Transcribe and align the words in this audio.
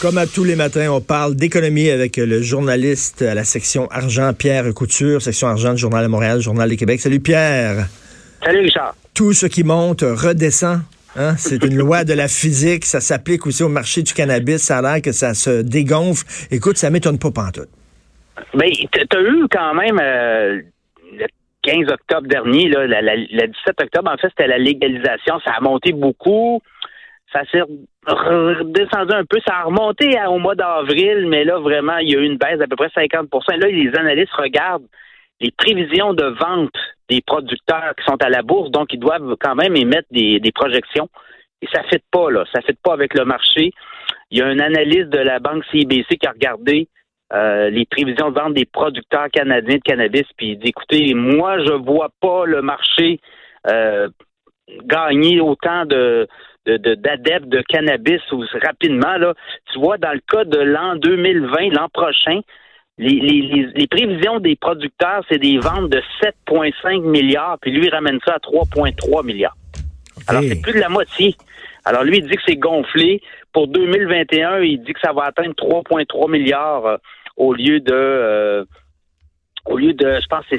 Comme 0.00 0.16
à 0.16 0.26
tous 0.28 0.44
les 0.44 0.54
matins, 0.54 0.92
on 0.92 1.00
parle 1.00 1.34
d'économie 1.34 1.90
avec 1.90 2.18
le 2.18 2.40
journaliste 2.40 3.20
à 3.20 3.34
la 3.34 3.42
section 3.42 3.88
argent, 3.90 4.32
Pierre 4.32 4.72
Couture, 4.72 5.20
section 5.20 5.48
argent 5.48 5.72
du 5.72 5.78
Journal 5.78 6.04
de 6.04 6.08
Montréal, 6.08 6.40
Journal 6.40 6.70
de 6.70 6.76
Québec. 6.76 7.00
Salut 7.00 7.18
Pierre. 7.18 7.86
Salut 8.40 8.60
Richard. 8.60 8.94
Tout 9.12 9.32
ce 9.32 9.46
qui 9.46 9.64
monte 9.64 10.02
redescend. 10.02 10.82
Hein? 11.16 11.34
C'est 11.36 11.64
une 11.64 11.76
loi 11.76 12.04
de 12.04 12.12
la 12.12 12.28
physique. 12.28 12.84
Ça 12.84 13.00
s'applique 13.00 13.44
aussi 13.44 13.64
au 13.64 13.68
marché 13.68 14.02
du 14.02 14.14
cannabis. 14.14 14.62
Ça 14.62 14.78
a 14.78 14.82
l'air 14.82 15.02
que 15.02 15.10
ça 15.10 15.34
se 15.34 15.62
dégonfle. 15.62 16.24
Écoute, 16.52 16.76
ça 16.76 16.90
m'étonne 16.90 17.18
pas 17.18 17.32
pantoute. 17.32 17.68
Mais 18.54 18.70
ben, 18.92 19.04
tu 19.10 19.16
as 19.16 19.20
eu 19.20 19.48
quand 19.50 19.74
même 19.74 19.98
euh, 20.00 20.60
le 21.12 21.26
15 21.62 21.90
octobre 21.90 22.28
dernier, 22.28 22.68
là, 22.68 22.86
le 22.86 23.46
17 23.48 23.82
octobre, 23.82 24.12
en 24.12 24.16
fait, 24.16 24.28
c'était 24.28 24.46
la 24.46 24.58
légalisation. 24.58 25.40
Ça 25.44 25.54
a 25.58 25.60
monté 25.60 25.90
beaucoup 25.90 26.62
ça 27.32 27.42
s'est 27.50 27.62
redescendu 28.06 29.14
un 29.14 29.24
peu. 29.24 29.38
Ça 29.46 29.58
a 29.58 29.62
remonté 29.64 30.10
au 30.28 30.38
mois 30.38 30.54
d'avril, 30.54 31.26
mais 31.28 31.44
là, 31.44 31.58
vraiment, 31.58 31.98
il 31.98 32.10
y 32.10 32.16
a 32.16 32.20
eu 32.20 32.24
une 32.24 32.38
baisse 32.38 32.58
d'à 32.58 32.66
peu 32.66 32.76
près 32.76 32.88
50% 32.88 33.56
Là, 33.56 33.68
les 33.68 33.90
analystes 33.96 34.32
regardent 34.32 34.86
les 35.40 35.50
prévisions 35.50 36.14
de 36.14 36.24
vente 36.24 36.74
des 37.08 37.20
producteurs 37.20 37.94
qui 37.96 38.04
sont 38.04 38.22
à 38.22 38.28
la 38.28 38.42
bourse, 38.42 38.70
donc 38.70 38.92
ils 38.92 38.98
doivent 38.98 39.36
quand 39.40 39.54
même 39.54 39.76
émettre 39.76 40.08
des, 40.10 40.52
projections. 40.54 41.08
Et 41.62 41.68
ça 41.72 41.82
ne 41.82 41.88
fait 41.88 42.02
pas, 42.10 42.30
là. 42.30 42.44
Ça 42.52 42.60
ne 42.60 42.64
fait 42.64 42.78
pas 42.82 42.92
avec 42.92 43.14
le 43.14 43.24
marché. 43.24 43.72
Il 44.30 44.38
y 44.38 44.42
a 44.42 44.46
un 44.46 44.58
analyste 44.58 45.08
de 45.08 45.18
la 45.18 45.38
banque 45.38 45.64
CIBC 45.70 46.16
qui 46.18 46.26
a 46.26 46.32
regardé 46.32 46.88
euh, 47.32 47.70
les 47.70 47.84
prévisions 47.86 48.30
de 48.30 48.40
vente 48.40 48.54
des 48.54 48.64
producteurs 48.64 49.28
canadiens 49.30 49.76
de 49.76 49.82
cannabis, 49.82 50.24
puis 50.36 50.52
il 50.52 50.58
dit 50.58 50.68
écoutez, 50.68 51.14
moi, 51.14 51.58
je 51.58 51.72
vois 51.72 52.08
pas 52.20 52.46
le 52.46 52.62
marché 52.62 53.20
euh, 53.70 54.08
gagner 54.84 55.40
autant 55.40 55.84
de, 55.84 56.26
d'adeptes 56.76 57.48
de, 57.48 57.62
cannabis 57.62 58.20
ou, 58.32 58.44
rapidement. 58.62 59.16
Là, 59.16 59.34
tu 59.72 59.78
vois, 59.78 59.98
dans 59.98 60.12
le 60.12 60.20
cas 60.20 60.44
de 60.44 60.58
l'an 60.58 60.96
2020, 60.96 61.70
l'an 61.72 61.88
prochain, 61.92 62.40
les, 62.98 63.86
prévisions 63.90 64.40
des 64.40 64.56
producteurs, 64.56 65.24
c'est 65.28 65.38
des 65.38 65.58
ventes 65.58 65.90
de 65.90 66.02
7,5 66.22 67.02
milliards, 67.02 67.58
puis 67.60 67.70
lui, 67.70 67.86
il 67.86 67.90
ramène 67.90 68.18
ça 68.26 68.34
à 68.34 68.38
3,3 68.38 69.24
milliards. 69.24 69.56
Alors, 70.26 70.42
c'est 70.42 70.60
plus 70.60 70.72
de 70.72 70.80
la 70.80 70.88
moitié. 70.88 71.36
Alors, 71.84 72.02
lui, 72.02 72.18
il 72.18 72.26
dit 72.28 72.36
que 72.36 72.42
c'est 72.46 72.56
gonflé. 72.56 73.22
Pour 73.52 73.68
2021, 73.68 74.60
il 74.60 74.82
dit 74.82 74.92
que 74.92 75.00
ça 75.00 75.12
va 75.12 75.24
atteindre 75.24 75.54
3,3 75.54 76.30
milliards 76.30 76.86
euh, 76.86 76.96
au 77.36 77.54
lieu 77.54 77.80
de... 77.80 77.92
Euh, 77.92 78.64
au 79.66 79.76
lieu 79.76 79.92
de, 79.92 80.18
je 80.22 80.26
pense 80.28 80.46
que 80.46 80.56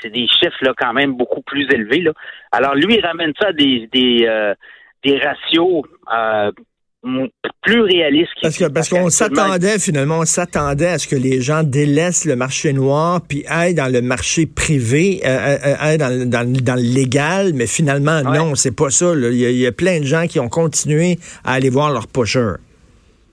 c'est 0.00 0.10
des 0.10 0.28
chiffres 0.28 0.58
là, 0.60 0.72
quand 0.78 0.92
même 0.92 1.14
beaucoup 1.14 1.42
plus 1.42 1.66
élevés. 1.72 2.02
Là. 2.02 2.12
Alors, 2.52 2.76
lui, 2.76 2.94
il 2.94 3.04
ramène 3.04 3.32
ça 3.40 3.48
à 3.48 3.52
des, 3.52 3.88
des, 3.92 4.26
euh, 4.28 4.54
des 5.04 5.18
ratios 5.18 5.82
euh, 6.12 6.50
plus 7.62 7.80
réalistes. 7.80 8.30
Parce 8.40 8.56
que 8.56 8.66
parce 8.66 8.88
qu'on 8.88 9.10
s'attendait 9.10 9.78
finalement, 9.78 10.20
on 10.20 10.24
s'attendait 10.24 10.86
à 10.86 10.98
ce 10.98 11.08
que 11.08 11.16
les 11.16 11.40
gens 11.40 11.62
délaissent 11.64 12.24
le 12.24 12.36
marché 12.36 12.72
noir 12.72 13.20
puis 13.28 13.44
aillent 13.48 13.74
dans 13.74 13.92
le 13.92 14.02
marché 14.02 14.46
privé, 14.46 15.20
euh, 15.24 15.28
euh 15.28 15.74
aillent 15.80 15.98
dans, 15.98 16.30
dans, 16.30 16.52
dans, 16.52 16.76
le 16.76 16.94
légal, 16.94 17.52
mais 17.54 17.66
finalement 17.66 18.22
non, 18.22 18.54
c'est 18.54 18.76
pas 18.76 18.90
ça. 18.90 19.12
Il 19.16 19.34
y, 19.34 19.66
a 19.66 19.72
plein 19.72 20.00
de 20.00 20.04
gens 20.04 20.26
qui 20.26 20.38
ont 20.38 20.48
continué 20.48 21.18
à 21.44 21.54
aller 21.54 21.70
voir 21.70 21.92
leur 21.92 22.06
pusher. 22.06 22.54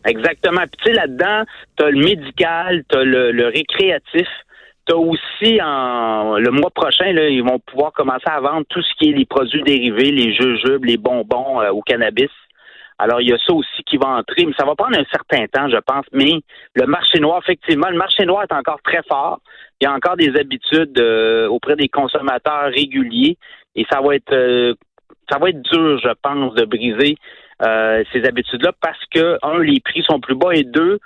Exactement. 0.05 0.61
Puis 0.61 0.79
tu 0.81 0.89
sais 0.89 0.93
là-dedans, 0.93 1.43
t'as 1.77 1.89
le 1.89 1.99
médical, 1.99 2.83
t'as 2.89 3.03
le, 3.03 3.31
le 3.31 3.47
récréatif 3.47 4.27
aussi 4.95 5.59
en 5.61 6.37
le 6.37 6.51
mois 6.51 6.69
prochain, 6.71 7.11
là, 7.11 7.29
ils 7.29 7.43
vont 7.43 7.59
pouvoir 7.59 7.91
commencer 7.93 8.27
à 8.27 8.39
vendre 8.39 8.65
tout 8.69 8.81
ce 8.81 8.93
qui 8.95 9.09
est 9.09 9.13
les 9.13 9.25
produits 9.25 9.63
dérivés, 9.63 10.11
les 10.11 10.33
jujubes, 10.33 10.85
les 10.85 10.97
bonbons 10.97 11.61
euh, 11.61 11.71
au 11.71 11.81
cannabis. 11.81 12.31
Alors, 12.97 13.21
il 13.21 13.29
y 13.29 13.33
a 13.33 13.37
ça 13.37 13.53
aussi 13.53 13.83
qui 13.85 13.97
va 13.97 14.09
entrer, 14.09 14.45
mais 14.45 14.53
ça 14.57 14.65
va 14.65 14.75
prendre 14.75 14.97
un 14.97 15.05
certain 15.09 15.45
temps, 15.47 15.69
je 15.69 15.77
pense. 15.77 16.05
Mais 16.11 16.41
le 16.75 16.85
marché 16.85 17.19
noir, 17.19 17.39
effectivement, 17.41 17.89
le 17.89 17.97
marché 17.97 18.25
noir 18.25 18.43
est 18.43 18.53
encore 18.53 18.81
très 18.83 19.01
fort. 19.07 19.39
Il 19.79 19.85
y 19.85 19.87
a 19.87 19.93
encore 19.93 20.17
des 20.17 20.35
habitudes 20.37 20.99
euh, 20.99 21.47
auprès 21.47 21.77
des 21.77 21.87
consommateurs 21.87 22.71
réguliers 22.73 23.37
et 23.75 23.85
ça 23.89 24.01
va 24.01 24.15
être 24.15 24.33
euh, 24.33 24.73
ça 25.31 25.37
va 25.37 25.49
être 25.49 25.61
dur, 25.61 25.99
je 25.99 26.09
pense, 26.21 26.55
de 26.55 26.65
briser 26.65 27.15
ces 27.61 28.25
habitudes-là 28.25 28.71
parce 28.81 29.05
que, 29.13 29.37
un, 29.43 29.59
les 29.59 29.81
prix 29.81 30.01
sont 30.03 30.21
plus 30.21 30.33
bas 30.33 30.53
et 30.53 30.63
deux, 30.63 30.97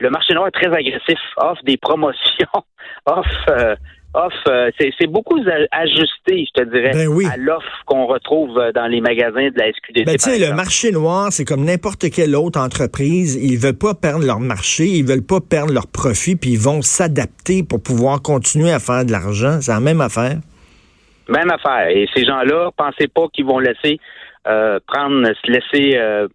le 0.00 0.10
marché 0.10 0.34
noir 0.34 0.48
est 0.48 0.50
très 0.50 0.74
agressif, 0.74 1.18
offre 1.36 1.62
des 1.64 1.76
promotions, 1.76 2.46
offre, 3.06 3.46
euh, 3.50 3.76
offre 4.14 4.48
euh, 4.48 4.70
c'est 4.78 5.06
beaucoup 5.06 5.38
ajusté, 5.70 6.46
je 6.48 6.62
te 6.62 6.68
dirais, 6.68 6.92
ben 6.92 7.30
à 7.30 7.36
l'offre 7.36 7.84
qu'on 7.84 8.06
retrouve 8.06 8.58
euh, 8.58 8.72
dans 8.72 8.86
les 8.86 9.00
magasins 9.00 9.48
de 9.50 9.58
la 9.58 9.70
SQDC. 9.70 10.06
Ben, 10.06 10.16
tu 10.16 10.30
sais, 10.30 10.38
le 10.38 10.54
marché 10.54 10.90
noir, 10.90 11.28
c'est 11.30 11.44
comme 11.44 11.64
n'importe 11.64 12.10
quelle 12.10 12.34
autre 12.34 12.58
entreprise. 12.58 13.36
Ils 13.36 13.58
veulent 13.58 13.78
pas 13.78 13.94
perdre 13.94 14.24
leur 14.24 14.40
marché, 14.40 14.84
ils 14.86 15.04
veulent 15.04 15.26
pas 15.26 15.40
perdre 15.40 15.72
leur 15.72 15.86
profit, 15.86 16.34
puis 16.34 16.52
ils 16.52 16.60
vont 16.60 16.80
s'adapter 16.80 17.62
pour 17.62 17.82
pouvoir 17.82 18.22
continuer 18.22 18.72
à 18.72 18.78
faire 18.78 19.04
de 19.04 19.12
l'argent. 19.12 19.60
C'est 19.60 19.72
la 19.72 19.80
même 19.80 20.00
affaire. 20.00 20.38
Même 21.28 21.50
affaire. 21.50 21.88
Et 21.88 22.08
ces 22.14 22.24
gens-là, 22.24 22.70
pensez 22.76 23.06
pas 23.06 23.28
qu'ils 23.32 23.44
vont 23.44 23.58
laisser 23.58 24.00
prendre, 24.86 25.28
se 25.44 25.52
laisser 25.52 26.26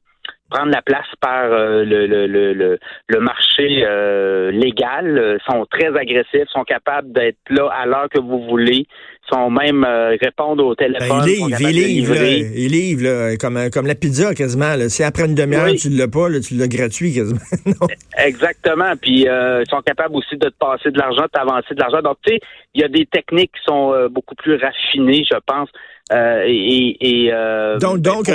prendre 0.55 0.71
la 0.71 0.81
place 0.81 1.07
par 1.19 1.51
euh, 1.51 1.83
le, 1.83 2.07
le, 2.07 2.27
le, 2.27 2.79
le, 3.07 3.19
marché 3.19 3.83
euh, 3.85 4.51
légal, 4.51 5.17
euh, 5.17 5.37
sont 5.45 5.65
très 5.69 5.87
agressifs, 5.87 6.47
sont 6.49 6.63
capables 6.63 7.11
d'être 7.11 7.37
là 7.49 7.69
à 7.77 7.85
l'heure 7.85 8.07
que 8.09 8.19
vous 8.19 8.41
voulez, 8.47 8.87
sont 9.29 9.49
même 9.49 9.85
répondre 10.21 10.63
au 10.63 10.75
téléphone. 10.75 11.09
Ben, 11.09 11.25
ils 11.25 11.47
livrent, 11.47 11.61
ils 11.61 11.75
livrent, 11.75 12.55
ils 12.55 12.71
livrent 12.71 13.37
comme, 13.37 13.59
comme 13.73 13.87
la 13.87 13.95
pizza 13.95 14.33
quasiment. 14.33 14.75
Si 14.87 15.03
après 15.03 15.25
une 15.25 15.35
demi-heure 15.35 15.73
tu 15.73 15.89
l'as 15.89 16.07
pas, 16.07 16.29
tu 16.39 16.53
l'as 16.53 16.67
gratuit 16.67 17.13
quasiment. 17.13 17.39
Exactement. 18.17 18.93
Puis 19.01 19.21
ils 19.25 19.69
sont 19.69 19.81
capables 19.81 20.15
aussi 20.15 20.37
de 20.37 20.49
te 20.49 20.57
passer 20.59 20.91
de 20.91 20.99
l'argent, 20.99 21.23
de 21.23 21.31
t'avancer 21.33 21.73
de 21.73 21.79
l'argent. 21.79 22.01
Donc 22.03 22.17
tu 22.25 22.33
sais, 22.33 22.39
il 22.75 22.81
y 22.81 22.83
a 22.83 22.87
des 22.87 23.07
techniques 23.07 23.51
qui 23.53 23.63
sont 23.67 24.07
beaucoup 24.11 24.35
plus 24.35 24.55
raffinées, 24.57 25.25
je 25.29 25.37
pense. 25.45 25.69
Euh, 26.13 26.43
et, 26.45 27.31
euh, 27.33 27.79
donc, 27.79 27.99
donc, 27.99 28.25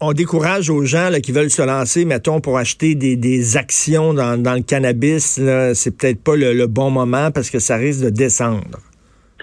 on, 0.00 0.12
décourage 0.12 0.68
aux 0.68 0.84
gens 0.84 1.10
qui 1.22 1.30
veulent 1.30 1.50
se 1.50 1.62
lancer, 1.62 2.04
mettons, 2.04 2.40
pour 2.40 2.58
acheter 2.58 2.96
des, 2.96 3.56
actions 3.56 4.12
dans, 4.12 4.36
le 4.36 4.62
cannabis. 4.62 5.40
C'est 5.74 5.96
peut-être 5.96 6.22
pas 6.22 6.34
le, 6.36 6.66
bon 6.66 6.90
moment 6.90 7.30
parce 7.30 7.50
que 7.50 7.60
ça 7.60 7.76
risque 7.76 8.04
de 8.04 8.10
descendre. 8.10 8.78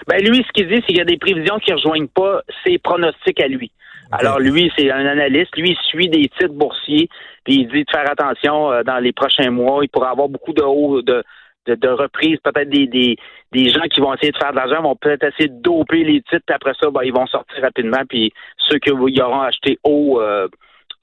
Ben 0.08 0.22
lui, 0.22 0.44
ce 0.46 0.52
qu'il 0.52 0.68
dit, 0.68 0.76
c'est 0.82 0.88
qu'il 0.88 0.98
y 0.98 1.02
a 1.02 1.06
des 1.06 1.18
prévisions 1.18 1.58
qui 1.60 1.72
ne 1.72 1.78
rejoignent 1.78 2.08
pas 2.08 2.42
ses 2.66 2.78
pronostics 2.78 3.40
à 3.40 3.48
lui. 3.48 3.72
Alors 4.12 4.40
lui, 4.40 4.70
c'est 4.78 4.92
un 4.92 5.06
analyste. 5.06 5.56
Lui, 5.58 5.72
il 5.72 5.78
suit 5.88 6.10
des 6.10 6.30
titres 6.38 6.54
boursiers, 6.54 7.10
puis 7.46 7.62
il 7.62 7.68
dit 7.70 7.84
de 7.84 7.90
faire 7.90 8.10
attention 8.12 8.72
euh, 8.72 8.84
dans 8.84 9.00
les 9.00 9.14
prochains 9.14 9.50
mois. 9.50 9.80
Il 9.82 9.90
pourrait 9.90 10.10
avoir 10.10 10.28
beaucoup 10.28 10.54
de 10.54 10.62
hauts 10.62 11.02
de 11.02 11.24
de, 11.66 11.76
de 11.76 11.88
reprise, 11.88 12.38
peut-être 12.44 12.70
des, 12.70 12.88
des, 12.88 13.16
des, 13.52 13.70
gens 13.70 13.84
qui 13.92 14.02
vont 14.02 14.14
essayer 14.14 14.32
de 14.32 14.38
faire 14.38 14.52
de 14.52 14.58
l'argent 14.58 14.82
vont 14.82 14.96
peut-être 14.96 15.24
essayer 15.24 15.50
de 15.50 15.62
doper 15.62 16.04
les 16.04 16.22
titres, 16.22 16.44
puis 16.46 16.56
après 16.56 16.74
ça, 16.80 16.90
ben, 16.90 17.02
ils 17.04 17.14
vont 17.14 17.28
sortir 17.28 17.62
rapidement, 17.62 18.02
puis 18.08 18.34
ceux 18.58 18.80
qui 18.80 18.92
auront 18.92 19.42
acheté 19.42 19.80
haut 19.84 20.20
euh, 20.22 20.48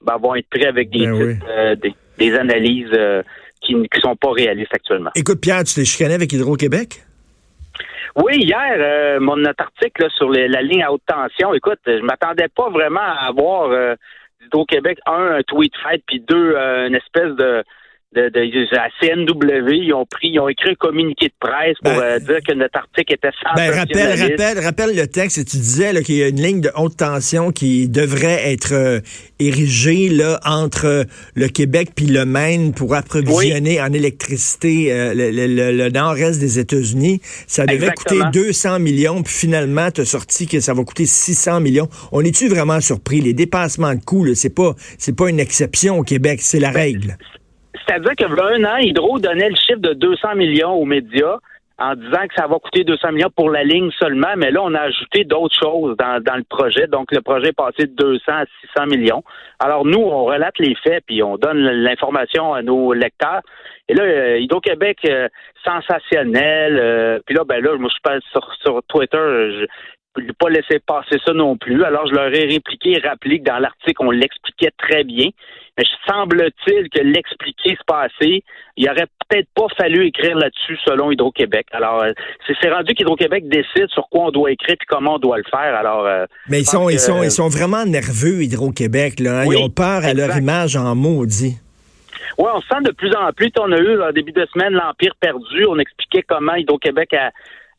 ben, 0.01 0.17
vont 0.17 0.35
être 0.35 0.47
prêts 0.49 0.67
avec 0.67 0.89
des 0.89 1.05
ben 1.05 1.39
euh, 1.47 1.75
des, 2.17 2.35
analyses 2.35 2.91
euh, 2.93 3.23
qui 3.61 3.75
ne 3.75 3.85
sont 3.99 4.15
pas 4.15 4.31
réalistes 4.31 4.73
actuellement. 4.73 5.09
Écoute, 5.15 5.41
Pierre, 5.41 5.63
tu 5.63 5.73
t'es 5.73 5.85
chicané 5.85 6.13
avec 6.13 6.31
Hydro-Québec? 6.31 7.03
Oui, 8.15 8.37
hier, 8.37 9.19
mon 9.21 9.37
notre 9.37 9.63
article 9.63 10.07
sur 10.11 10.29
la 10.29 10.61
ligne 10.61 10.83
à 10.83 10.91
haute 10.91 11.01
tension, 11.07 11.53
écoute, 11.53 11.79
je 11.87 12.01
m'attendais 12.01 12.49
pas 12.49 12.69
vraiment 12.69 12.99
à 12.99 13.27
avoir 13.27 13.95
Hydro-Québec, 14.43 14.99
un, 15.05 15.37
un 15.37 15.41
tweet 15.43 15.71
fait, 15.81 16.03
puis 16.05 16.19
deux, 16.19 16.55
une 16.57 16.95
espèce 16.95 17.33
de 17.35 17.63
de, 18.13 18.27
de, 18.27 18.75
la 18.75 18.89
CNW, 18.99 19.85
ils 19.85 19.93
ont 19.93 20.05
pris, 20.05 20.29
ils 20.29 20.39
ont 20.39 20.49
écrit 20.49 20.71
un 20.71 20.75
communiqué 20.75 21.27
de 21.27 21.33
presse 21.39 21.77
pour 21.81 21.93
ben, 21.93 22.01
euh, 22.01 22.19
dire 22.19 22.39
que 22.45 22.53
notre 22.53 22.77
article 22.77 23.13
était 23.13 23.29
ben, 23.55 23.71
rappelle, 23.71 24.19
rappelle, 24.19 24.59
rappelle 24.59 24.95
le 24.95 25.07
texte 25.07 25.37
et 25.37 25.45
tu 25.45 25.57
disais 25.57 26.03
qu'il 26.03 26.15
y 26.15 26.23
a 26.23 26.27
une 26.27 26.41
ligne 26.41 26.61
de 26.61 26.71
haute 26.75 26.97
tension 26.97 27.51
qui 27.51 27.87
devrait 27.87 28.51
être 28.51 28.73
euh, 28.73 28.99
érigée 29.39 30.09
là 30.09 30.41
entre 30.45 31.05
le 31.35 31.47
Québec 31.47 31.91
puis 31.95 32.05
le 32.05 32.25
Maine 32.25 32.73
pour 32.73 32.95
approvisionner 32.95 33.81
en 33.81 33.93
électricité 33.93 34.91
euh, 34.91 35.13
le, 35.15 35.89
nord-est 35.89 36.39
des 36.39 36.59
États-Unis. 36.59 37.21
Ça 37.47 37.65
devait 37.65 37.91
coûter 37.91 38.19
200 38.33 38.79
millions 38.79 39.23
puis 39.23 39.33
finalement 39.33 39.89
tu 39.89 40.01
as 40.01 40.05
sorti 40.05 40.47
que 40.47 40.59
ça 40.59 40.73
va 40.73 40.83
coûter 40.83 41.05
600 41.05 41.61
millions. 41.61 41.87
On 42.11 42.21
est-tu 42.21 42.49
vraiment 42.49 42.81
surpris? 42.81 43.21
Les 43.21 43.33
dépassements 43.33 43.95
de 43.95 44.03
coûts, 44.03 44.27
c'est 44.35 44.53
pas 44.53 44.75
c'est 44.97 45.15
pas 45.15 45.29
une 45.29 45.39
exception 45.39 45.99
au 45.99 46.03
Québec, 46.03 46.39
c'est 46.41 46.59
la 46.59 46.71
ben, 46.71 46.79
règle. 46.79 47.17
C'est-à-dire 47.91 48.15
que 48.15 48.41
un 48.41 48.63
an, 48.63 48.77
Hydro 48.77 49.19
donnait 49.19 49.49
le 49.49 49.55
chiffre 49.55 49.81
de 49.81 49.91
200 49.91 50.35
millions 50.35 50.71
aux 50.71 50.85
médias 50.85 51.39
en 51.77 51.95
disant 51.95 52.25
que 52.29 52.35
ça 52.37 52.47
va 52.47 52.57
coûter 52.57 52.85
200 52.85 53.11
millions 53.11 53.31
pour 53.35 53.49
la 53.49 53.65
ligne 53.65 53.91
seulement, 53.99 54.33
mais 54.37 54.49
là, 54.49 54.61
on 54.63 54.73
a 54.75 54.81
ajouté 54.81 55.25
d'autres 55.25 55.57
choses 55.61 55.97
dans, 55.97 56.37
le 56.37 56.43
projet. 56.43 56.87
Donc, 56.87 57.11
le 57.11 57.21
projet 57.21 57.49
est 57.49 57.57
passé 57.57 57.87
de 57.87 57.93
200 57.95 58.21
à 58.27 58.45
600 58.77 58.85
millions. 58.85 59.23
Alors, 59.59 59.83
nous, 59.83 59.99
on 59.99 60.23
relate 60.23 60.57
les 60.59 60.73
faits, 60.75 61.03
puis 61.05 61.21
on 61.21 61.35
donne 61.35 61.57
l'information 61.57 62.53
à 62.53 62.61
nos 62.61 62.93
lecteurs. 62.93 63.41
Et 63.89 63.93
là, 63.93 64.03
euh, 64.03 64.39
Hydro-Québec, 64.39 64.99
euh, 65.09 65.27
sensationnel. 65.65 66.79
Euh, 66.79 67.19
puis 67.25 67.35
là, 67.35 67.43
ben 67.43 67.61
là, 67.61 67.75
moi, 67.77 67.89
je 67.93 67.99
passe 68.09 68.23
sur 68.61 68.81
Twitter, 68.87 69.65
pas 70.13 70.49
laisser 70.49 70.79
passer 70.79 71.17
ça 71.25 71.33
non 71.33 71.57
plus. 71.57 71.83
Alors, 71.83 72.07
je 72.07 72.13
leur 72.13 72.33
ai 72.33 72.45
répliqué 72.45 72.91
et 72.91 73.07
rappelé 73.07 73.39
que 73.39 73.45
dans 73.45 73.59
l'article, 73.59 73.97
on 73.99 74.11
l'expliquait 74.11 74.71
très 74.77 75.03
bien. 75.03 75.29
Mais 75.77 75.85
semble-t-il 76.05 76.89
que 76.89 77.01
l'expliquer 77.01 77.77
se 77.77 77.83
passé, 77.87 78.43
il 78.75 78.89
aurait 78.89 79.07
peut-être 79.29 79.47
pas 79.55 79.67
fallu 79.77 80.05
écrire 80.05 80.35
là-dessus 80.35 80.77
selon 80.85 81.11
Hydro-Québec. 81.11 81.67
Alors, 81.71 82.03
euh, 82.03 82.11
c'est 82.61 82.69
rendu 82.69 82.93
qu'Hydro-Québec 82.93 83.47
décide 83.47 83.87
sur 83.89 84.09
quoi 84.09 84.25
on 84.25 84.31
doit 84.31 84.51
écrire 84.51 84.75
et 84.75 84.85
comment 84.87 85.15
on 85.15 85.19
doit 85.19 85.37
le 85.37 85.45
faire. 85.49 85.75
Alors, 85.75 86.05
euh, 86.05 86.25
mais 86.49 86.59
ils 86.59 86.65
sont, 86.65 86.89
ils 86.89 86.99
sont, 86.99 87.23
ils 87.23 87.31
sont 87.31 87.47
vraiment 87.47 87.85
nerveux, 87.85 88.43
Hydro-Québec. 88.43 89.21
Hein. 89.21 89.45
ils 89.45 89.57
ont 89.57 89.69
peur 89.69 90.03
à 90.03 90.13
leur 90.13 90.37
image 90.37 90.75
en 90.75 90.93
maudit. 90.93 91.55
Oui, 92.37 92.47
on 92.53 92.61
sent 92.61 92.81
de 92.83 92.91
plus 92.91 93.13
en 93.15 93.31
plus. 93.31 93.51
On 93.59 93.71
a 93.71 93.77
eu, 93.77 93.97
au 93.97 94.11
début 94.11 94.31
de 94.31 94.45
semaine, 94.53 94.73
l'Empire 94.73 95.13
perdu. 95.19 95.65
On 95.67 95.79
expliquait 95.79 96.23
comment 96.23 96.55
Hydro-Québec 96.55 97.13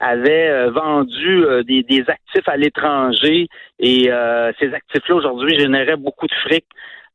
avait 0.03 0.49
euh, 0.49 0.71
vendu 0.71 1.45
des, 1.65 2.05
actifs 2.09 2.49
à 2.49 2.57
l'étranger 2.57 3.49
et 3.79 4.11
ces 4.61 4.75
actifs-là, 4.75 5.15
aujourd'hui, 5.15 5.59
généraient 5.59 5.97
beaucoup 5.97 6.27
de 6.27 6.35
fric. 6.47 6.65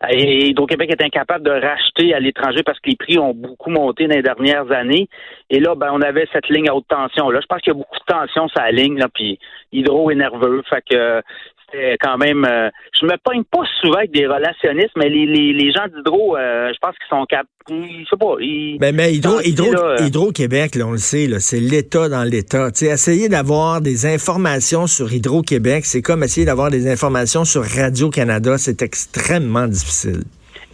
Et 0.10 0.50
Hydro-Québec 0.50 0.92
est 0.92 1.04
incapable 1.04 1.44
de 1.44 1.52
racheter 1.52 2.14
à 2.14 2.20
l'étranger 2.20 2.62
parce 2.62 2.80
que 2.80 2.90
les 2.90 2.96
prix 2.96 3.18
ont 3.18 3.34
beaucoup 3.34 3.72
monté 3.72 4.08
dans 4.08 4.16
les 4.16 4.22
dernières 4.22 4.72
années. 4.72 5.10
Et 5.50 5.60
là, 5.60 5.74
ben, 5.74 5.90
on 5.92 6.02
avait 6.02 6.28
cette 6.32 6.50
ligne 6.50 6.70
à 6.70 6.76
haute 6.76 6.88
tension. 6.88 7.32
Là, 7.32 7.40
je 7.42 7.48
pense 7.48 7.62
qu'il 7.62 7.74
y 7.74 7.76
a 7.76 7.80
beaucoup 7.80 7.98
de 7.98 8.14
tension 8.14 8.48
sur 8.48 8.62
la 8.62 8.72
ligne, 8.72 9.00
là, 9.00 9.08
puis 9.12 9.40
Hydro 9.72 10.12
est 10.12 10.16
nerveux. 10.16 10.62
Fait 10.70 10.84
que 10.88 11.24
c'était 11.70 11.98
quand 12.02 12.18
même. 12.18 12.46
Euh, 12.46 12.70
je 13.00 13.06
me 13.06 13.16
pogne 13.24 13.44
pas 13.44 13.64
souvent 13.82 13.98
avec 13.98 14.12
des 14.12 14.26
relationnistes, 14.26 14.92
mais 14.96 15.10
les, 15.10 15.26
les, 15.26 15.54
les 15.54 15.72
gens 15.72 15.88
d'Hydro, 15.94 16.38
euh, 16.38 16.72
je 16.74 16.78
pense 16.82 16.96
qu'ils 16.98 17.10
sont 17.10 17.26
capables. 17.26 17.50
Je 17.70 18.06
sais 18.10 18.18
pas. 18.18 18.36
Ils, 18.40 18.78
ben, 18.80 18.96
mais 18.96 19.14
Hydro, 19.14 19.42
Hydro, 19.42 19.74
euh, 19.74 19.98
Hydro 20.00 20.32
Québec, 20.32 20.76
là, 20.76 20.88
on 20.88 20.92
le 20.92 20.98
sait, 20.98 21.28
là, 21.28 21.40
c'est 21.40 21.60
l'État 21.60 22.08
dans 22.08 22.24
l'État. 22.24 22.70
Essayer 22.82 23.28
d'avoir 23.28 23.82
des 23.82 24.06
informations 24.06 24.88
sur 24.88 25.12
Hydro 25.12 25.42
Québec, 25.42 25.86
c'est 25.86 26.02
comme 26.02 26.24
essayer 26.24 26.46
d'avoir 26.46 26.72
des 26.72 26.90
informations 26.90 27.44
sur 27.44 27.64
Radio 27.64 28.10
Canada. 28.10 28.58
C'est 28.58 28.82
extrêmement 28.82 29.68
difficile. 29.68 30.24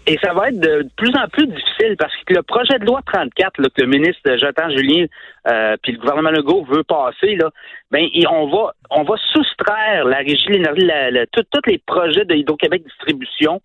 Et 0.05 0.17
ça 0.21 0.33
va 0.33 0.49
être 0.49 0.59
de 0.59 0.85
plus 0.97 1.15
en 1.15 1.27
plus 1.29 1.47
difficile 1.47 1.95
parce 1.97 2.13
que 2.25 2.33
le 2.33 2.43
projet 2.43 2.77
de 2.77 2.85
loi 2.85 2.99
34 3.05 3.61
là, 3.61 3.69
que 3.69 3.81
le 3.81 3.87
ministre 3.87 4.37
Jonathan 4.37 4.69
Julien 4.69 5.05
euh, 5.47 5.77
puis 5.81 5.93
le 5.93 5.99
gouvernement 5.99 6.31
Legault 6.31 6.65
veut 6.65 6.83
passer, 6.83 7.35
là, 7.35 7.49
ben 7.89 8.07
on 8.29 8.47
va 8.47 8.73
on 8.89 9.03
va 9.03 9.15
soustraire 9.31 10.05
la 10.05 10.17
régie 10.17 10.49
l'énergie, 10.49 10.89
tous 11.31 11.45
les 11.67 11.77
projets 11.77 12.25
de 12.25 12.35
Hydro-Québec 12.35 12.83
Distribution 12.83 13.61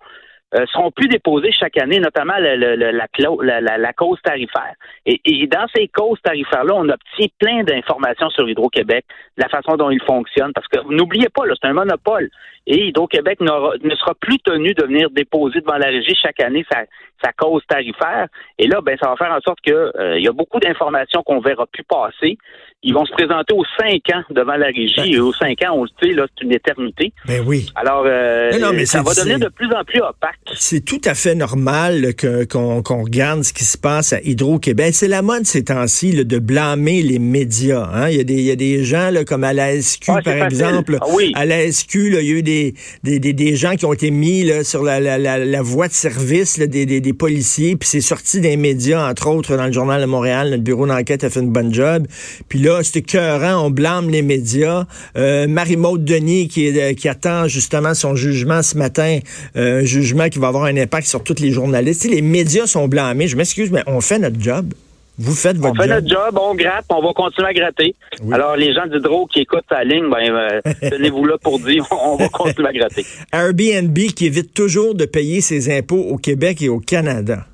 euh, 0.54 0.64
seront 0.72 0.90
plus 0.90 1.08
déposés 1.08 1.52
chaque 1.52 1.76
année, 1.76 1.98
notamment 1.98 2.38
la, 2.38 2.56
la, 2.56 3.92
cause 3.92 4.18
tarifaire. 4.22 4.72
Et, 5.04 5.20
et, 5.26 5.46
dans 5.46 5.66
ces 5.74 5.88
causes 5.88 6.20
tarifaires-là, 6.22 6.72
on 6.74 6.88
obtient 6.88 7.26
plein 7.38 7.64
d'informations 7.64 8.30
sur 8.30 8.48
Hydro-Québec, 8.48 9.04
la 9.36 9.48
façon 9.50 9.76
dont 9.76 9.90
il 9.90 10.02
fonctionne, 10.04 10.52
parce 10.54 10.66
que 10.68 10.78
n'oubliez 10.88 11.28
pas, 11.28 11.42
c'est 11.60 11.68
un 11.68 11.74
monopole. 11.74 12.30
Et 12.70 12.88
Hydro-Québec 12.88 13.40
ne 13.40 13.94
sera 13.94 14.14
plus 14.20 14.38
tenu 14.40 14.74
de 14.74 14.84
venir 14.84 15.08
déposer 15.10 15.60
devant 15.60 15.78
la 15.78 15.86
régie 15.86 16.14
chaque 16.22 16.38
année 16.40 16.66
sa, 16.70 16.84
sa 17.24 17.32
cause 17.32 17.62
tarifaire. 17.66 18.26
Et 18.58 18.66
là, 18.66 18.80
ben, 18.82 18.96
ça 19.00 19.08
va 19.08 19.16
faire 19.16 19.32
en 19.32 19.40
sorte 19.40 19.58
que 19.64 19.92
euh, 19.98 20.20
y 20.20 20.28
a 20.28 20.32
beaucoup 20.32 20.60
d'informations 20.60 21.22
qu'on 21.22 21.40
verra 21.40 21.66
plus 21.66 21.84
passer. 21.84 22.36
Ils 22.82 22.94
vont 22.94 23.04
se 23.06 23.12
présenter 23.12 23.54
aux 23.54 23.64
cinq 23.76 24.02
ans 24.14 24.22
devant 24.30 24.54
la 24.54 24.66
régie. 24.66 24.94
Ben 24.98 25.06
et 25.06 25.18
aux 25.18 25.32
cinq 25.32 25.62
ans, 25.64 25.72
on 25.74 25.82
le 25.84 25.90
sait, 26.00 26.12
là, 26.12 26.26
c'est 26.28 26.44
une 26.44 26.52
éternité. 26.52 27.12
Ben 27.26 27.42
oui. 27.44 27.66
Alors, 27.74 28.04
euh, 28.06 28.52
ça 28.84 29.02
va 29.02 29.14
devenir 29.14 29.40
de 29.40 29.48
plus 29.48 29.72
en 29.72 29.82
plus 29.82 30.00
opaque. 30.00 30.38
C'est 30.54 30.84
tout 30.84 31.00
à 31.04 31.14
fait 31.14 31.34
normal 31.34 32.14
que, 32.14 32.44
qu'on, 32.44 32.82
qu'on 32.82 33.02
regarde 33.02 33.42
ce 33.42 33.52
qui 33.52 33.64
se 33.64 33.78
passe 33.78 34.12
à 34.12 34.20
Hydro-Québec. 34.20 34.94
C'est 34.94 35.08
la 35.08 35.22
mode 35.22 35.44
ces 35.44 35.64
temps-ci 35.64 36.24
de 36.24 36.38
blâmer 36.38 37.02
les 37.02 37.18
médias. 37.18 37.88
Hein? 37.92 38.10
Il, 38.10 38.18
y 38.18 38.20
a 38.20 38.24
des, 38.24 38.34
il 38.34 38.46
y 38.46 38.52
a 38.52 38.56
des 38.56 38.84
gens 38.84 39.10
là, 39.10 39.24
comme 39.24 39.42
à 39.42 39.52
la 39.52 39.80
SQ, 39.80 40.06
par 40.24 40.34
exemple. 40.34 40.98
Ah 41.00 41.06
oui. 41.12 41.32
À 41.34 41.46
la 41.46 41.70
SQ, 41.72 41.94
là, 42.10 42.20
il 42.20 42.28
y 42.28 42.32
a 42.32 42.38
eu 42.38 42.42
des, 42.42 42.57
des, 43.04 43.18
des, 43.18 43.32
des 43.32 43.56
gens 43.56 43.74
qui 43.76 43.84
ont 43.84 43.92
été 43.92 44.10
mis 44.10 44.44
là, 44.44 44.64
sur 44.64 44.82
la, 44.82 45.00
la, 45.00 45.18
la, 45.18 45.62
voie 45.62 45.88
de 45.88 45.92
service 45.92 46.58
des, 46.58 46.86
des 46.86 47.00
des 47.00 47.12
policiers, 47.12 47.76
puis 47.76 47.88
c'est 47.88 48.00
sorti 48.00 48.40
des 48.40 48.56
médias, 48.56 49.08
entre 49.08 49.28
autres 49.28 49.56
dans 49.56 49.66
le 49.66 49.72
Journal 49.72 50.00
de 50.00 50.06
Montréal, 50.06 50.50
notre 50.50 50.62
bureau 50.62 50.86
d'enquête 50.86 51.24
a 51.24 51.30
fait 51.30 51.40
une 51.40 51.50
bonne 51.50 51.72
job. 51.72 52.06
Puis 52.48 52.58
là, 52.58 52.82
c'était 52.82 53.02
cœurant, 53.02 53.66
on 53.66 53.70
blâme 53.70 54.10
les 54.10 54.22
médias. 54.22 54.86
Euh, 55.16 55.46
Marie-Maude 55.46 56.04
Denis, 56.04 56.48
qui, 56.48 56.68
euh, 56.78 56.94
qui 56.94 57.08
attend 57.08 57.48
justement 57.48 57.94
son 57.94 58.14
jugement 58.14 58.62
ce 58.62 58.76
matin, 58.76 59.18
euh, 59.56 59.80
un 59.80 59.84
jugement 59.84 60.28
qui 60.28 60.38
va 60.38 60.48
avoir 60.48 60.64
un 60.64 60.76
impact 60.76 61.06
sur 61.06 61.22
tous 61.22 61.40
les 61.40 61.50
journalistes. 61.50 62.04
les 62.04 62.22
médias 62.22 62.66
sont 62.66 62.88
blâmés. 62.88 63.28
Je 63.28 63.36
m'excuse, 63.36 63.70
mais 63.70 63.82
on 63.86 64.00
fait 64.00 64.18
notre 64.18 64.40
job. 64.40 64.72
Vous 65.18 65.34
faites 65.34 65.56
votre 65.56 65.74
job. 65.74 65.78
On 65.78 65.82
fait 65.82 65.88
notre 65.88 66.08
job, 66.08 66.38
on 66.40 66.54
gratte, 66.54 66.84
on 66.90 67.02
va 67.02 67.12
continuer 67.12 67.48
à 67.48 67.52
gratter. 67.52 67.94
Alors, 68.32 68.56
les 68.56 68.72
gens 68.72 68.86
d'Hydro 68.86 69.26
qui 69.26 69.40
écoutent 69.40 69.64
la 69.70 69.82
ligne, 69.82 70.08
ben, 70.08 70.32
euh, 70.32 70.60
tenez-vous 70.90 71.24
là 71.24 71.36
pour 71.42 71.58
dire, 71.58 71.84
on 71.90 72.16
va 72.16 72.28
continuer 72.28 72.68
à 72.68 72.72
gratter. 72.72 73.04
Airbnb 73.32 73.96
qui 74.14 74.26
évite 74.26 74.54
toujours 74.54 74.94
de 74.94 75.04
payer 75.04 75.40
ses 75.40 75.76
impôts 75.76 76.04
au 76.08 76.18
Québec 76.18 76.62
et 76.62 76.68
au 76.68 76.78
Canada. 76.78 77.46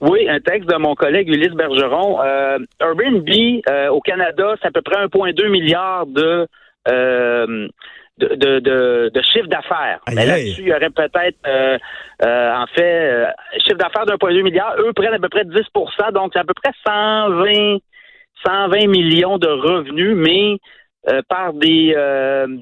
Oui, 0.00 0.26
un 0.28 0.40
texte 0.40 0.68
de 0.68 0.76
mon 0.76 0.94
collègue 0.94 1.28
Ulysse 1.28 1.52
Bergeron. 1.52 2.20
Euh, 2.22 2.58
Airbnb 2.80 3.28
euh, 3.68 3.88
au 3.88 4.00
Canada, 4.00 4.54
c'est 4.60 4.68
à 4.68 4.70
peu 4.70 4.82
près 4.82 5.04
1,2 5.04 5.48
milliard 5.50 6.06
de 6.06 6.48
de, 8.26 8.58
de, 8.60 9.10
de, 9.12 9.22
chiffre 9.22 9.48
d'affaires. 9.48 10.00
Mais 10.12 10.26
là-dessus, 10.26 10.62
il 10.62 10.68
y 10.68 10.72
aurait 10.72 10.90
peut-être, 10.90 11.38
euh, 11.46 11.78
euh, 12.24 12.52
en 12.54 12.66
fait, 12.66 12.82
euh, 12.82 13.26
chiffre 13.58 13.78
d'affaires 13.78 14.06
d'un 14.06 14.18
point 14.18 14.34
de 14.34 14.40
milliard. 14.40 14.74
Eux 14.78 14.92
prennent 14.92 15.14
à 15.14 15.18
peu 15.18 15.28
près 15.28 15.44
10% 15.44 16.12
donc 16.12 16.32
c'est 16.32 16.40
à 16.40 16.44
peu 16.44 16.54
près 16.54 16.72
120, 16.86 17.78
120 18.44 18.86
millions 18.88 19.38
de 19.38 19.48
revenus, 19.48 20.16
mais 20.16 20.58
par 21.28 21.52
des, 21.52 21.96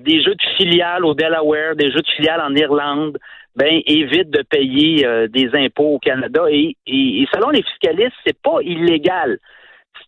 des 0.03 0.23
jeux 0.23 0.35
de 0.35 0.57
filiales 0.57 1.05
au 1.05 1.13
Delaware, 1.13 1.77
des 1.77 1.91
jeux 1.91 2.01
de 2.01 2.11
filiales 2.17 2.41
en 2.41 2.55
Irlande, 2.55 3.19
ben 3.55 3.83
évite 3.85 4.31
de 4.31 4.43
payer 4.43 5.07
des 5.29 5.51
impôts 5.53 5.97
au 5.97 5.99
Canada. 5.99 6.45
Et, 6.49 6.75
et, 6.87 7.23
et 7.23 7.29
selon 7.35 7.51
les 7.51 7.63
fiscalistes, 7.63 8.17
c'est 8.27 8.41
pas 8.41 8.63
illégal. 8.63 9.39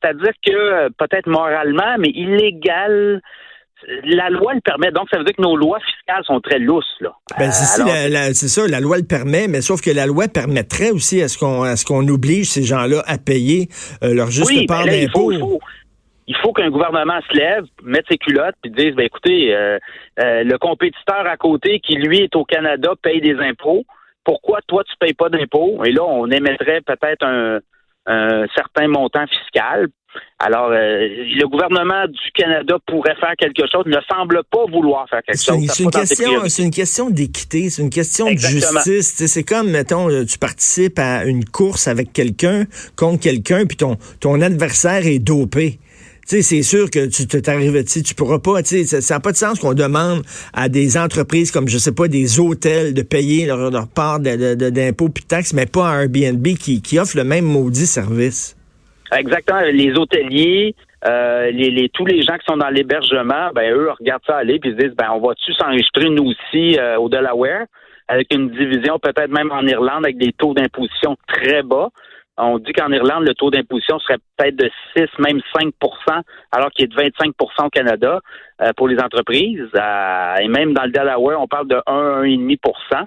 C'est-à-dire 0.01 0.33
que 0.47 0.89
peut-être 0.93 1.27
moralement, 1.27 1.97
mais 1.99 2.09
illégal 2.09 3.21
la 4.05 4.31
loi 4.31 4.55
le 4.55 4.61
permet. 4.61 4.91
Donc, 4.91 5.09
ça 5.11 5.19
veut 5.19 5.25
dire 5.25 5.35
que 5.35 5.43
nos 5.43 5.57
lois 5.57 5.79
fiscales 5.81 6.25
sont 6.25 6.41
très 6.41 6.59
lousses. 6.59 6.97
Là. 7.01 7.13
Ben, 7.39 7.51
c'est, 7.51 8.49
ça, 8.49 8.67
la 8.69 8.81
loi 8.81 8.99
le 8.99 9.05
permet, 9.05 9.49
mais 9.49 9.61
sauf 9.61 9.81
que 9.81 9.91
la 9.91 10.07
loi 10.07 10.29
permettrait 10.29 10.91
aussi 10.91 11.23
à 11.23 11.29
ce 11.29 11.39
qu'on, 11.39 11.63
à 11.63 11.77
ce 11.77 11.85
qu'on 11.85 12.07
oblige 12.09 12.51
ces 12.51 12.63
gens-là 12.63 13.03
à 13.07 13.19
payer 13.19 13.69
euh, 14.03 14.15
leur 14.15 14.31
juste 14.31 14.51
oui, 14.51 14.67
part 14.67 14.85
d'impôt. 14.85 15.33
Il 16.29 16.37
faut, 16.37 16.53
qu'un 16.53 16.71
gouvernement 16.71 17.21
se 17.31 17.37
lève, 17.37 17.65
mette 17.83 18.07
ses 18.09 18.17
culottes, 18.17 18.55
puis 18.63 18.71
dise, 18.71 18.95
ben 18.95 19.05
écoutez, 19.05 19.55
euh, 19.55 19.79
euh, 20.21 20.45
le 20.45 20.57
compétiteur 20.57 21.27
à 21.27 21.37
côté 21.37 21.81
qui, 21.81 21.95
lui, 21.95 22.21
est 22.21 22.37
au 22.37 22.45
Canada, 22.45 22.93
paye 23.03 23.21
des 23.21 23.37
impôts. 23.39 23.85
Pourquoi 24.25 24.61
toi, 24.67 24.85
tu 24.85 24.95
payes 25.01 25.15
pas 25.15 25.29
d'impôts? 25.29 25.85
Et 25.85 25.91
là, 25.91 26.05
on 26.05 26.31
émettrait 26.31 26.81
peut-être 26.81 27.27
un, 27.27 27.59
un 28.07 28.47
certain 28.55 28.89
montant 28.89 29.27
fiscal 29.27 29.89
alors, 30.39 30.71
euh, 30.73 31.07
le 31.09 31.47
gouvernement 31.47 32.07
du 32.07 32.33
Canada 32.35 32.77
pourrait 32.87 33.15
faire 33.21 33.35
quelque 33.39 33.63
chose, 33.73 33.85
ne 33.87 33.99
semble 34.11 34.43
pas 34.51 34.65
vouloir 34.71 35.09
faire 35.09 35.23
quelque 35.23 35.41
chose. 35.41 35.67
C'est 35.71 35.85
une, 35.85 35.91
question, 35.91 36.49
c'est 36.49 36.63
une 36.65 36.71
question 36.71 37.11
d'équité, 37.11 37.71
c'est 37.71 37.83
une 37.83 37.91
question 37.91 38.27
de 38.27 38.37
justice. 38.37 39.25
C'est 39.27 39.45
comme, 39.45 39.71
mettons, 39.71 40.09
tu 40.25 40.39
participes 40.39 40.99
à 40.99 41.25
une 41.25 41.45
course 41.45 41.87
avec 41.87 42.13
quelqu'un 42.13 42.65
contre 42.97 43.21
quelqu'un, 43.21 43.65
puis 43.67 43.77
ton, 43.77 43.97
ton 44.21 44.41
adversaire 44.41 45.07
est 45.07 45.21
dopé. 45.21 45.79
Tu 46.29 46.43
c'est 46.43 46.63
sûr 46.63 46.89
que 46.89 47.07
tu 47.07 47.27
t'arrives, 47.27 47.85
tu 47.85 48.03
tu 48.03 48.15
pourras 48.15 48.39
pas, 48.39 48.63
tu 48.63 48.85
sais, 48.85 49.01
ça 49.01 49.15
n'a 49.15 49.21
pas 49.21 49.33
de 49.33 49.37
sens 49.37 49.59
qu'on 49.59 49.75
demande 49.75 50.23
à 50.55 50.69
des 50.69 50.97
entreprises 50.97 51.51
comme, 51.51 51.69
je 51.69 51.79
sais 51.79 51.95
pas, 51.95 52.07
des 52.07 52.39
hôtels 52.39 52.95
de 52.95 53.03
payer 53.03 53.47
leur, 53.47 53.89
part 53.89 54.21
d'impôts 54.21 55.09
puis 55.09 55.25
taxes, 55.25 55.53
mais 55.53 55.67
pas 55.67 55.89
un 55.89 56.03
Airbnb 56.03 56.47
qui, 56.59 56.81
qui 56.81 56.99
offre 56.99 57.17
le 57.17 57.25
même 57.25 57.45
maudit 57.45 57.87
service. 57.87 58.57
Exactement. 59.17 59.61
Les 59.73 59.93
hôteliers, 59.95 60.75
euh, 61.07 61.51
les, 61.51 61.89
tous 61.93 62.07
les 62.07 62.23
gens 62.23 62.35
qui 62.35 62.45
sont 62.49 62.57
dans 62.57 62.71
l'hébergement, 62.71 63.51
ben 63.55 63.75
eux 63.75 63.91
regardent 63.99 64.23
ça 64.27 64.37
aller 64.37 64.61
puis 64.61 64.71
se 64.71 64.77
disent 64.77 64.97
ben 64.97 65.09
on 65.13 65.21
va-tu 65.21 65.53
s'enregistrer 65.55 66.09
nous 66.09 66.31
aussi 66.31 66.79
euh, 66.79 66.99
au 66.99 67.09
Delaware 67.09 67.67
avec 68.09 68.33
une 68.33 68.51
division 68.51 68.99
peut-être 68.99 69.31
même 69.31 69.51
en 69.51 69.67
Irlande 69.67 70.05
avec 70.05 70.19
des 70.19 70.33
taux 70.33 70.55
d'imposition 70.55 71.17
très 71.27 71.63
bas. 71.63 71.89
On 72.43 72.59
dit 72.59 72.73
qu'en 72.73 72.91
Irlande, 72.91 73.25
le 73.27 73.35
taux 73.35 73.51
d'imposition 73.51 73.99
serait 74.01 74.19
peut-être 74.37 74.57
de 74.57 74.71
6, 74.97 75.05
même 75.19 75.41
5% 75.55 75.71
alors 76.51 76.71
qu'il 76.71 76.85
est 76.85 76.89
de 76.89 76.95
25% 76.95 77.67
au 77.67 77.71
Canada 77.71 78.21
euh, 78.61 78.71
pour 78.77 78.89
les 78.89 78.99
entreprises. 78.99 79.69
et 79.75 80.49
même 80.49 80.75
dans 80.75 80.85
le 80.85 80.91
Delaware, 80.91 81.41
on 81.41 81.49
parle 81.49 81.69
de 81.69 81.81
1, 81.87 82.23
1,5% 82.25 83.05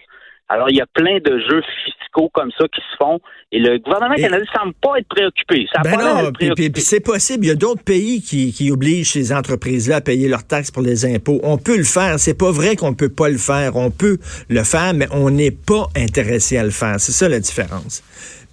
alors, 0.48 0.70
il 0.70 0.76
y 0.76 0.82
a 0.82 0.86
plein 0.86 1.18
de 1.18 1.40
jeux 1.40 1.62
fiscaux 1.84 2.30
comme 2.32 2.52
ça 2.58 2.66
qui 2.68 2.80
se 2.80 2.98
font 2.98 3.20
et 3.52 3.60
le 3.60 3.80
gouvernement 3.80 4.14
canadien 4.14 4.40
ne 4.40 4.60
semble 4.60 4.74
pas 4.76 5.00
être 5.00 5.08
préoccupé. 5.08 5.66
Ça 5.74 5.82
ben 5.82 5.98
non, 5.98 6.32
puis, 6.32 6.72
c'est 6.82 7.00
possible. 7.00 7.46
Il 7.46 7.48
y 7.48 7.52
a 7.52 7.56
d'autres 7.56 7.84
pays 7.84 8.22
qui, 8.22 8.54
qui 8.54 8.70
obligent 8.70 9.12
ces 9.12 9.34
entreprises-là 9.34 9.98
à 9.98 10.02
payer 10.02 10.28
leurs 10.28 10.46
taxes 10.46 10.70
pour 10.70 10.84
les 10.84 11.06
impôts. 11.06 11.40
On 11.42 11.58
peut 11.58 11.78
le 11.78 11.84
faire. 11.84 12.20
C'est 12.20 12.38
pas 12.38 12.52
vrai 12.52 12.76
qu'on 12.76 12.94
peut 12.94 13.10
pas 13.10 13.30
le 13.30 13.40
faire. 13.40 13.76
On 13.76 13.90
peut 13.90 14.20
le 14.50 14.64
faire, 14.64 14.94
mais 14.94 15.08
on 15.12 15.32
n'est 15.32 15.52
pas 15.52 15.88
intéressé 15.96 16.58
à 16.58 16.64
le 16.64 16.70
faire. 16.70 17.00
C'est 17.00 17.12
ça 17.12 17.28
la 17.28 17.40
différence. 17.40 18.04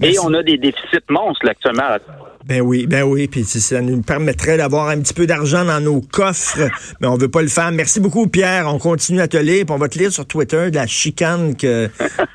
Et 0.01 0.19
on 0.19 0.33
a 0.35 0.43
des 0.43 0.59
déficits 0.59 1.05
monstres 1.09 1.49
actuellement. 1.49 1.97
Ben 2.45 2.61
oui, 2.61 2.87
ben 2.87 3.05
oui, 3.05 3.29
puis 3.29 3.45
ça 3.45 3.81
nous 3.81 4.03
permettrait 4.03 4.57
d'avoir 4.57 4.89
un 4.89 5.01
petit 5.01 5.15
peu 5.15 5.27
d'argent 5.27 5.65
dans 5.65 5.81
nos 5.81 6.01
coffres, 6.01 6.69
mais 7.01 7.07
on 7.07 7.17
veut 7.17 7.29
pas 7.29 7.43
le 7.43 7.49
faire. 7.49 7.71
Merci 7.71 8.01
beaucoup, 8.01 8.27
Pierre. 8.27 8.67
On 8.67 8.79
continue 8.79 9.21
à 9.21 9.29
te 9.29 9.37
lire, 9.37 9.65
puis 9.65 9.75
on 9.75 9.79
va 9.79 9.89
te 9.89 9.97
lire 9.97 10.13
sur 10.13 10.27
Twitter 10.27 10.71
de 10.71 10.75
la 10.75 10.89
chicane 10.89 11.55
que, 11.55 11.89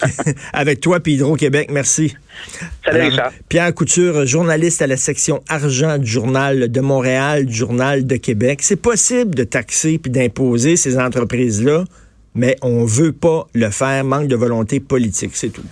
avec 0.54 0.80
toi 0.80 1.02
puis 1.02 1.16
Hydro-Québec. 1.16 1.70
Merci. 1.72 2.16
Salut, 2.86 3.02
Richard. 3.02 3.32
Pierre 3.50 3.74
Couture, 3.74 4.26
journaliste 4.26 4.82
à 4.82 4.88
la 4.88 4.98
section 4.98 5.44
argent 5.50 5.98
du 5.98 6.10
Journal 6.10 6.72
de 6.72 6.82
Montréal, 6.82 7.46
du 7.46 7.54
Journal 7.54 8.06
de 8.06 8.16
Québec. 8.16 8.60
C'est 8.62 8.82
possible 8.82 9.36
de 9.36 9.44
taxer 9.44 9.98
puis 9.98 10.12
d'imposer 10.12 10.78
ces 10.78 10.98
entreprises-là, 10.98 11.84
mais 12.34 12.56
on 12.62 12.86
veut 12.86 13.12
pas 13.12 13.48
le 13.54 13.70
faire. 13.72 14.06
Manque 14.06 14.28
de 14.28 14.36
volonté 14.38 14.80
politique, 14.80 15.32
c'est 15.34 15.50
tout. 15.50 15.66